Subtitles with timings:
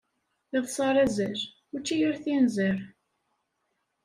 [0.57, 1.39] Iḍes ar azal,
[1.75, 2.77] učči ar tinzar!